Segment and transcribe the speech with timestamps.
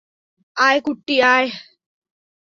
[0.57, 1.47] আয়, কুট্টি, আয়!